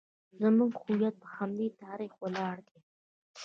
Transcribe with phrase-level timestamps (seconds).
[0.41, 2.79] زموږ هویت په همدې تاریخ ولاړ دی